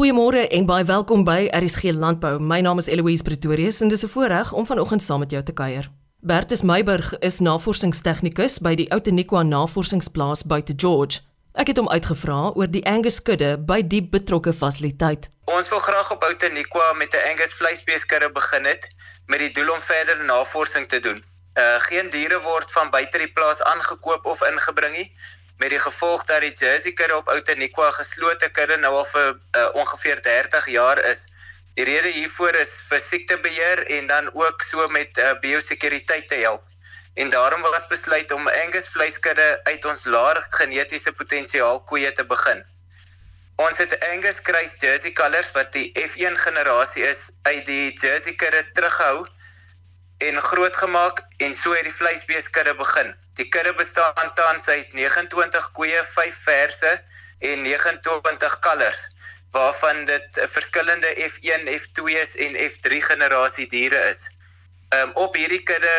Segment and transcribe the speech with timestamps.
[0.00, 2.38] Goeiemôre en baie welkom by RSG Landbou.
[2.40, 5.52] My naam is Eloise Pretorius en dis 'n voorreg om vanoggend saam met jou te
[5.52, 5.90] kuier.
[6.20, 11.20] Bertus Meiburg is navorsingstegnikus by die Outeniqua Navorsingsplaas buite George.
[11.52, 15.28] Ek het hom uitgevra oor die Angus kudde by die betrokke fasiliteit.
[15.44, 18.88] Ons wil graag op Outeniqua met 'n Angus vleisbeeskudde begin het
[19.26, 21.24] met die doel om verder navorsing te doen.
[21.58, 25.12] Uh geen diere word van buite die plaas aangekoop of ingebring nie
[25.60, 29.66] met die gevolg dat die Jersey kudde op Outeniqua geslote kudde nou al vir uh,
[29.82, 31.26] ongeveer 30 jaar is.
[31.76, 36.64] Die rede hiervoor is vir siektebeheer en dan ook so met uh, biosekuriteit te help.
[37.14, 42.64] En daarom was besluit om Angus vleiskudde uit ons laer genetiese potensiaal koeie te begin.
[43.60, 48.64] Ons het Angus kruis Jersey kalvers wat die F1 generasie is uit die Jersey kudde
[48.72, 49.26] teruggehou
[50.24, 53.19] en grootgemaak en so het die vleisbeeskudde begin.
[53.40, 56.90] Die kudde bestaan tans uit 29 koeie, 5 verse
[57.38, 59.08] en 29 kalvers
[59.50, 64.26] waarvan dit verskillende F1, F2s en F3 generasie diere is.
[64.94, 65.94] Um op hierdie kudde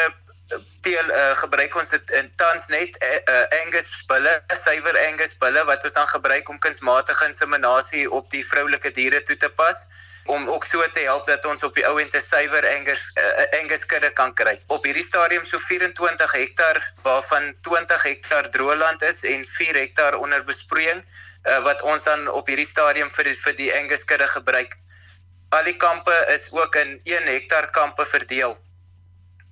[0.85, 5.65] teel uh, gebruik ons dit in tans net uh, uh, Angus bulle, suiwer Angus bulle
[5.69, 9.85] wat ons dan gebruik om kunsmatige inseminasie op die vroulike diere toe te pas
[10.25, 13.59] om ook so te help dat ons op die ou en te suiwer Angus uh,
[13.61, 14.59] Angus kudde kan kry.
[14.67, 20.43] Op hierdie stadium so 24 hektaar waarvan 20 hektaar droëland is en 4 hektaar onder
[20.45, 24.77] besproeiing uh, wat ons dan op hierdie stadium vir die, vir die Angus kudde gebruik.
[25.49, 28.57] Al die kampe is ook in 1 hektaar kampe verdeel.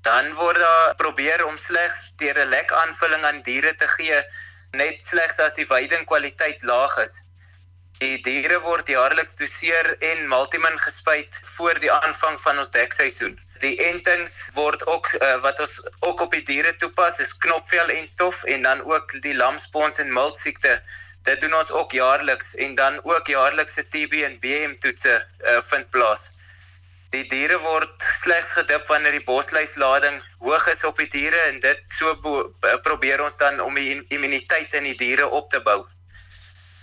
[0.01, 4.21] Dan word daar probeer om slegs deur 'n lek aanvulling aan diere te gee
[4.71, 7.19] net slegs as die veiding kwaliteit laag is.
[7.99, 13.33] Die diere word jaarliks doseer en multimin gespuit voor die aanvang van ons dekseisoen.
[13.59, 15.73] Die entings word ook uh, wat ons
[16.07, 20.15] ook op die diere toepas is knopvel en stof en dan ook die lamspons en
[20.15, 20.77] milt siekte.
[21.27, 25.91] Dit doen ons ook jaarliks en dan ook jaarlikse TB en BM toetse uh, vind
[25.91, 26.29] plaas.
[27.11, 31.95] Die diere word slegs gedip wanneer die bosluislading hoog is op die diere en dit
[31.99, 32.15] so
[32.87, 35.81] probeer ons dan om die immuniteit in die diere op te bou.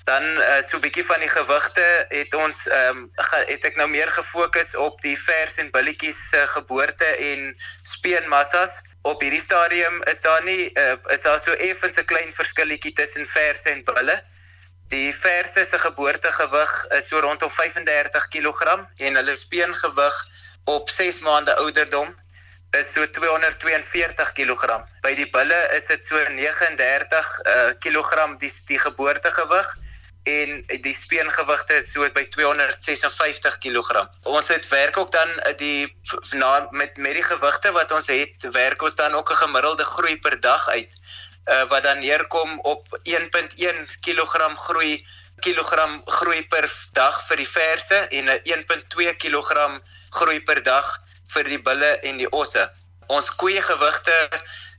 [0.06, 3.10] Dan uh, so 'n bietjie van die gewigte het ons ehm um,
[3.50, 7.40] het ek nou meer gefokus op die vers en billetjies se uh, geboorte en
[7.82, 8.76] speenmassas.
[9.02, 13.26] Op hierdie stadium is daar nie uh, is daar so effens 'n klein verskilletjie tussen
[13.26, 14.16] vers en bulle.
[14.94, 20.20] Die verse se geboortegewig is so rondom 35 kg en hulle speengewig
[20.64, 22.14] op 6 maande ouderdom
[22.78, 24.86] is so 242 kg.
[25.02, 29.74] By die bulle is dit so 39 uh, kg die die geboortegewig
[30.26, 34.06] en die speengewigte is so by 256 kg.
[34.26, 35.96] Ons het werk ook dan eh, die
[36.34, 40.18] na met met die gewigte wat ons het, werk ons dan ook 'n gemiddelde groei
[40.18, 40.98] per dag uit
[41.46, 44.34] uh, wat dan neerkom op 1.1 kg
[44.66, 45.06] groei
[45.38, 51.02] kilogram groei per dag vir die verse en 'n 1.2 kg groei per dag
[51.34, 52.70] vir die bulle en die osse.
[53.06, 54.14] Ons koeie gewigte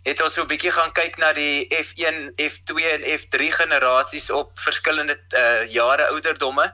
[0.07, 4.51] het ons so 'n bietjie gaan kyk na die F1, F2 en F3 generasies op
[4.59, 6.73] verskillende uh, jare ouderdomme.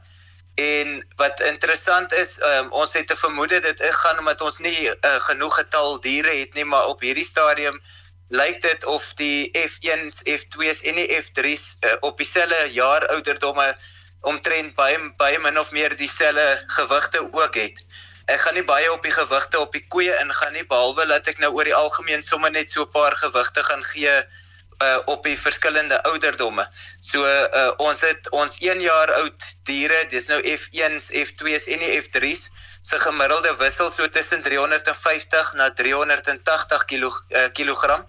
[0.55, 5.19] En wat interessant is, um, ons het 'n vermoede dit gaan omdat ons nie uh,
[5.29, 7.81] genoeg getal diere het nie, maar op hierdie stadium
[8.29, 13.77] lyk dit of die F1s, F2s en die F3s uh, op dieselfde jaar ouderdomme
[14.21, 17.83] omtrent baie baie min of meer dieselfde gewigte ook het
[18.25, 21.39] ek gaan nie baie op die gewigte op die koeie ingaan nie behalwe dat ek
[21.43, 24.15] nou oor die algemeen sommer net so 'n paar gewigte gaan gee
[24.83, 26.67] uh, op die verskillende ouderdomme.
[27.01, 32.01] So uh, ons het ons 1 jaar oud diere, dis nou F1s, F2s en die
[32.01, 32.49] F3s
[32.83, 38.03] se gemiddelde wissel so tussen 350 na 380 kg uh, kilogram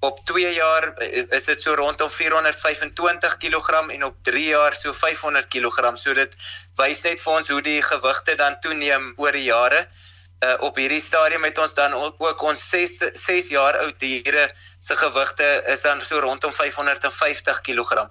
[0.00, 4.92] op 2 jaar eh, is dit so rondom 425 kg en op 3 jaar so
[4.92, 5.96] 500 kg.
[5.98, 6.36] So dit
[6.76, 9.88] wys net vir ons hoe die gewigte dan toeneem oor die jare.
[10.38, 14.44] Uh, op hierdie stadium het ons dan ook ons 6 6 jaar oud diere
[14.78, 18.06] se gewigte is dan so rondom 550 kg.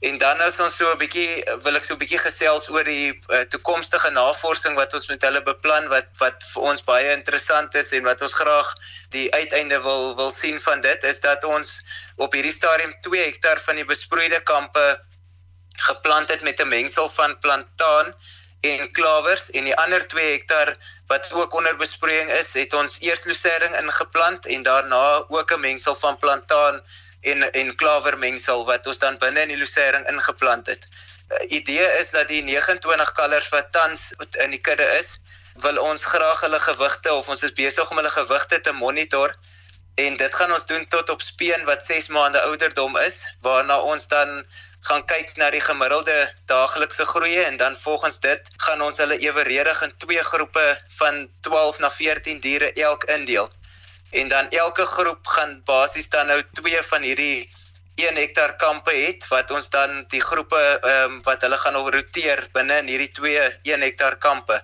[0.00, 3.12] En dan as ons so 'n bietjie wil ek so 'n bietjie gesels oor die
[3.12, 7.92] uh, toekomstige navorsing wat ons met hulle beplan wat wat vir ons baie interessant is
[7.92, 8.70] en wat ons graag
[9.16, 11.74] die uiteinde wil wil sien van dit is dat ons
[12.16, 14.86] op hierdie stadium 2 hektaar van die besproeide kampe
[15.90, 18.14] geplant het met 'n mengsel van plantaan
[18.60, 20.76] en klawers en die ander 2 hektaar
[21.06, 25.94] wat ook onder besproeiing is, het ons eers lucering ingeplant en daarna ook 'n mengsel
[25.94, 26.80] van plantaan
[27.20, 30.88] en en klawermengsel wat ons dan binne in die lucering ingeplant het.
[31.28, 34.10] Uh, idee is dat die 29 kalvers wat tans
[34.44, 35.16] in die kudde is,
[35.60, 39.34] wil ons graag hulle gewigte of ons is besig om hulle gewigte te monitor
[39.94, 44.06] en dit gaan ons doen tot op speen wat 6 maande ouderdom is waarna ons
[44.08, 44.44] dan
[44.88, 46.16] gaan kyk na die gemiddelde
[46.48, 51.78] daaglikse groei en dan volgens dit gaan ons hulle eweredig in twee groepe van 12
[51.78, 53.50] na 14 diere elk indeel.
[54.10, 57.50] En dan elke groep gaan basies dan nou twee van hierdie
[57.94, 62.46] 1 hektaar kampe het wat ons dan die groepe ehm um, wat hulle gaan roteer
[62.52, 64.62] binne in hierdie twee 1 hektaar kampe.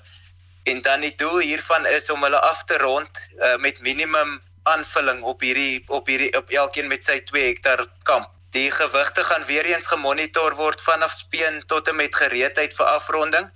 [0.65, 5.23] En dan die doel hiervan is om hulle af te rond uh, met minimum aanvulling
[5.23, 8.33] op hierdie op hierdie op elkeen met sy 2 hektaar kamp.
[8.51, 13.51] Die gewigte gaan weer eens gemonitor word vanaf speen tot en met gereedheid vir afronding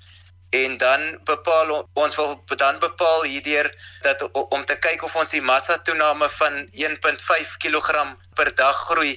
[0.51, 3.69] en dan bepaal ons wil dan bepaal hierdeur
[4.07, 9.15] dat om te kyk of ons die massa toename van 1.5 kg per dag groei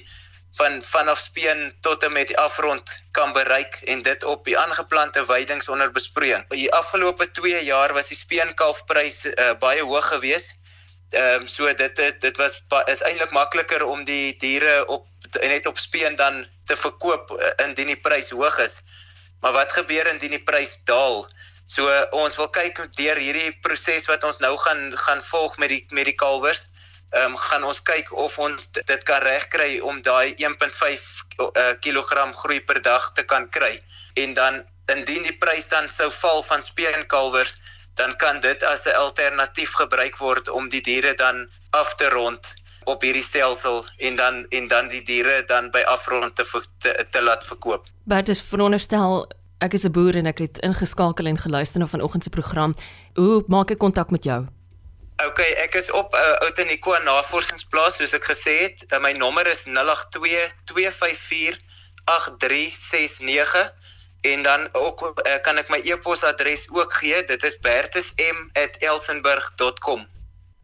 [0.56, 5.26] van vanaf speen tot en met die afrond kan bereik en dit op die aangeplante
[5.26, 6.44] weidings onder besproeiing.
[6.48, 10.62] Die afgelope 2 jaar was die speenkalfprys uh, baie hoog geweest
[11.14, 12.54] Ehm um, so dit dit dit was
[12.90, 15.06] is eintlik makliker om die diere op
[15.40, 18.80] net op speen dan te verkoop eh, indien die prys hoog is.
[19.44, 21.26] Maar wat gebeur indien die prys daal?
[21.68, 25.82] So ons wil kyk deur hierdie proses wat ons nou gaan gaan volg met die
[25.92, 26.62] met die kalwers.
[27.12, 31.04] Ehm um, gaan ons kyk of ons dit kan regkry om daai 1.5
[31.44, 33.74] uh, kg groei per dag te kan kry.
[34.24, 34.62] En dan
[34.96, 37.52] indien die prys dan sou val van speenkalwers
[38.00, 42.54] dan kan dit as 'n alternatief gebruik word om die diere dan af te rond
[42.84, 46.44] op hierdie stelsel en dan en dan die diere dan by afrond te
[46.78, 47.86] te, te laat verkoop.
[48.04, 49.28] Bert is veronderstel
[49.58, 52.74] ek is 'n boer en ek het ingeskakel en geluister na vanoggend se program.
[53.14, 54.46] Hoe maak ek kontak met jou?
[55.26, 58.92] OK, ek is op 'n uh, Outeniqua navorsingsplaas soos ek gesê het.
[58.92, 61.58] Uh, my nommer is 082 254
[62.04, 63.72] 8369
[64.20, 67.24] en dan ook uh, kan ek my e-posadres ook gee.
[67.24, 70.13] Dit is bertusm@elsenburg.com.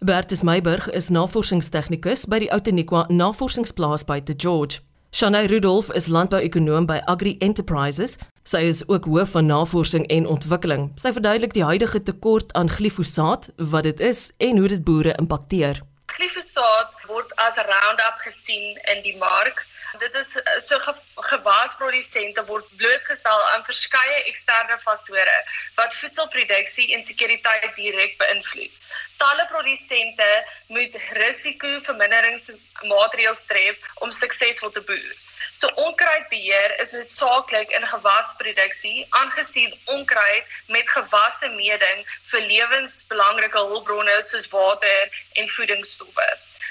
[0.03, 4.79] Bertus Meiburg is navorsingstegnikus by die Outeniqua Navorsingsplaas by De George.
[5.13, 8.17] Shanay Rudolph is landbouekonoom by Agri Enterprises.
[8.49, 10.89] Sy is ook hoof van navorsing en ontwikkeling.
[10.97, 15.83] Sy verduidelik die huidige tekort aan glifosaat, wat dit is en hoe dit boere impakteer.
[16.17, 19.61] Glifosaat word as Roundup gesien in die mark
[19.99, 25.45] Dit is eh, so ge, gewasprodusente word blootgestel aan verskeie eksterne faktore
[25.75, 28.71] wat voedselproduksie en sekuriteit direk beïnvloed.
[29.19, 33.77] Talle produsente moet risikoverminderingsmaatreëls tref
[34.07, 35.17] om suksesvol te boer.
[35.53, 41.99] So onkruidbeheer is noodsaaklik in gewasproduksie aangesien onkruid met gewasse meeding
[42.31, 45.01] vir lewensbelangrike hulpbronne soos water
[45.35, 46.29] en voedingsstowwe.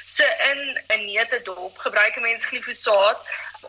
[0.09, 0.59] So in
[0.95, 3.19] 'n neutedop gebruik 'n mens glifosaat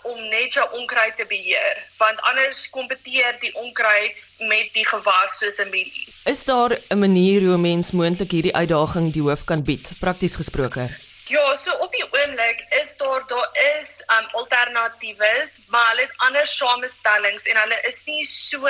[0.03, 5.59] om net jou onkruid te beheer, want anders kompeteer die onkruid met die gewas soos
[5.59, 6.07] 'n mielie.
[6.25, 10.89] Is daar 'n manier hoe mens moontlik hierdie uitdaging die hoof kan bied, prakties gesproke?
[11.31, 13.49] Ja, so op die oomblik is daar daar
[13.79, 18.67] is um alternatiewes, maar hulle het ander samestellings en hulle is nie so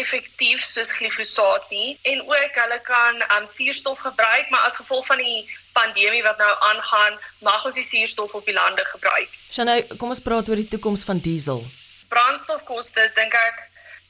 [0.00, 5.20] effektief soos glifosaat nie en ook hulle kan um suurstof gebruik, maar as gevolg van
[5.20, 9.28] die pandemie wat nou aangaan, mag ons die suurstof op die lande gebruik.
[9.52, 11.60] Shanay, kom ons praat oor die toekoms van diesel.
[12.08, 13.60] Brandstofkoste, dink ek,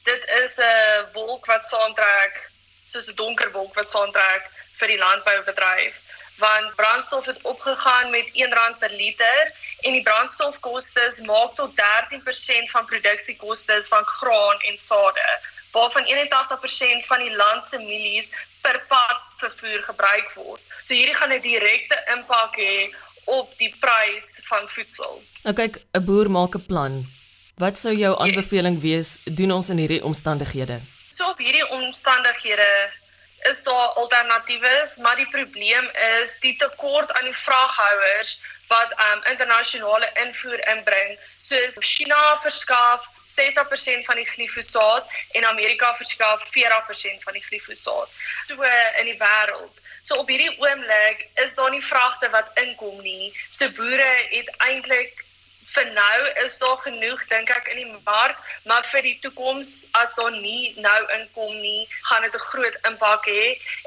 [0.07, 2.39] dit is 'n wolk wat saamtrek,
[2.87, 4.47] soos 'n donker wolk wat saamtrek
[4.79, 6.02] vir die landboubedryf
[6.37, 12.85] want brandstof het opgegaan met R1 per liter en die brandstofkoste maak tot 13% van
[12.85, 15.29] produksiekoste van graan en sade
[15.73, 18.29] waarvan 81% van die land se mielies
[18.61, 20.61] per pad vervoer gebruik word.
[20.85, 22.93] So hierdie gaan 'n direkte impak hê
[23.25, 25.21] op die prys van voedsel.
[25.43, 27.05] Nou kyk, 'n boer maak 'n plan.
[27.57, 28.83] Wat sou jou aanbeveling yes.
[28.83, 30.79] wees doen ons in hierdie omstandighede?
[31.09, 32.89] So op hierdie omstandighede
[33.49, 35.89] is daar alternatiewe, maar die probleem
[36.21, 41.19] is die tekort aan die vraaghouers wat um internasionale invoer inbring.
[41.37, 48.09] Soos China verskaf 60% van die glifosaat en Amerika verskaf 40% van die glifosaat.
[48.47, 48.61] So
[48.99, 49.81] in die wêreld.
[50.03, 53.31] So op hierdie oomblik is daar nie vragte wat inkom nie.
[53.51, 55.22] So boere het eintlik
[55.73, 60.13] vir nou is daar genoeg dink ek in die mark, maar vir die toekoms as
[60.17, 63.45] daar nie nou inkom nie, gaan dit 'n groot impak hê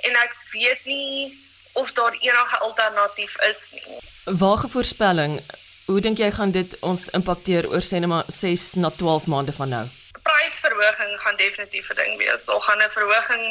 [0.08, 1.38] en ek weet nie
[1.72, 4.00] of daar enige alternatief is nie.
[4.24, 5.40] Waage voorspelling,
[5.86, 9.52] hoe dink jy gaan dit ons impakteer oor sê net maar 6 na 12 maande
[9.52, 9.84] van nou?
[10.26, 12.44] Prysverhoging gaan definitief 'n ding wees.
[12.44, 13.44] Daar gaan 'n verhoging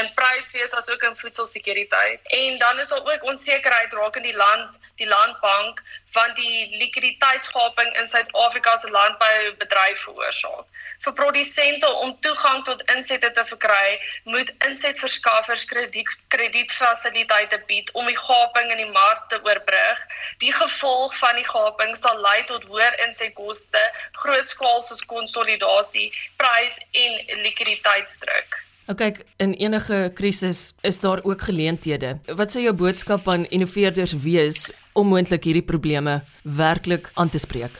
[0.00, 2.20] in prys wees asook in voedselsekuriteit.
[2.22, 8.06] En dan is daar ook onsekerheid rakende die land, die landbank want die likwiditeitsgaping in
[8.08, 10.66] Suid-Afrika se landboubedryf veroorsaak.
[11.04, 18.18] Vir produsente om toegang tot insette te verkry, moet insetverskaffers krediet kredietfasiliteite bied om die
[18.18, 20.04] gaping in die mark te oorbrug.
[20.42, 23.82] Die gevolg van die gaping sal lei tot hoër insetkoste,
[24.24, 26.08] grootskaalse konsolidasie,
[26.40, 28.64] prys en likwiditeitsdruk.
[28.88, 32.14] Nou kyk, in enige krisis is daar ook geleenthede.
[32.24, 37.74] Wat sou jou boodskap aan innoveerders wees om moontlik hierdie probleme werklik aan te spreek?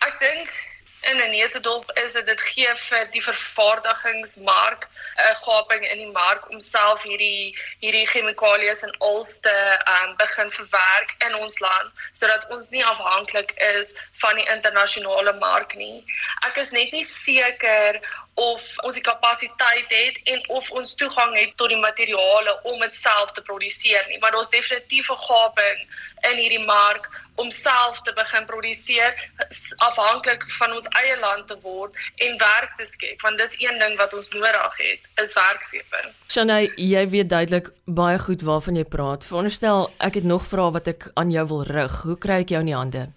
[0.00, 0.52] Ek dink
[1.10, 4.88] in 'n neutedop is dit dit gee vir die vervaardigingsmark
[5.18, 9.54] 'n gaping in die mark om self hierdie hierdie chemikalieë en alste
[9.94, 15.74] um, begin verwerk in ons land sodat ons nie afhanklik is van die internasionale mark
[15.74, 16.04] nie.
[16.48, 18.00] Ek is net nie seker
[18.34, 22.94] of ons die kapasiteit het en of ons toegang het tot die materiale om dit
[22.94, 25.78] self te produseer nie maar daar's definitief 'n gaping
[26.30, 29.14] in hierdie mark om self te begin produseer
[29.76, 33.96] afhanklik van ons eie land te word en werk te skep want dis een ding
[33.96, 36.12] wat ons nodig het is werkskeping.
[36.28, 39.24] Shanay, jy weet duidelik baie goed waarvan jy praat.
[39.24, 42.02] Veronderstel ek het nog vrae wat ek aan jou wil rig.
[42.02, 43.08] Hoe kry ek jou in die hande?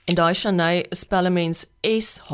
[0.05, 2.33] En daai Shanay spel mens S H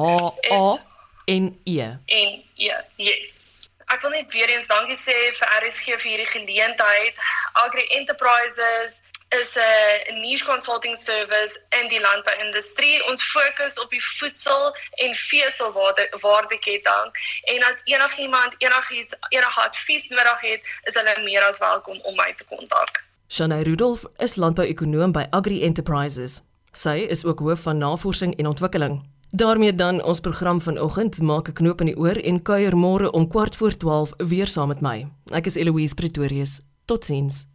[0.51, 0.79] A
[1.27, 1.79] N E.
[2.07, 3.47] En ja, yes.
[3.87, 7.21] Ek wil net weer eens dankie sê vir RSG vir hierdie geleentheid.
[7.63, 8.99] Agri Enterprises
[9.39, 13.07] is 'n niche consulting service in die landbouindustrie.
[13.11, 17.11] Ons fokus op die voedsel en veselwaardeketting
[17.43, 22.35] en as enigiemand enigiets enige advies nodig het, is hulle meer as welkom om my
[22.37, 23.05] te kontak.
[23.29, 26.41] Shanay Rudolph is landbouekonoom by Agri Enterprises.
[26.73, 29.11] Sy is ook hoof van navorsing en ontwikkeling.
[29.33, 33.29] daarmee dan ons program vanoggend maak 'n knoop in die oor en kuier môre om
[33.29, 35.07] kwart voor 12 weer saam met my.
[35.31, 36.61] Ek is Eloise Pretorius.
[36.85, 37.47] Totsiens.